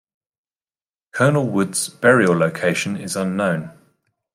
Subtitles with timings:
[1.11, 3.69] Colonel Wood's burial location is unknown.